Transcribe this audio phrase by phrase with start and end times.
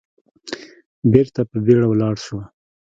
[1.11, 2.37] بېرته په بيړه ولاړ شو.